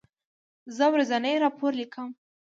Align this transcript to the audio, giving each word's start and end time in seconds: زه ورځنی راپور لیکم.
زه 0.75 0.85
ورځنی 0.93 1.35
راپور 1.43 1.71
لیکم. 1.79 2.09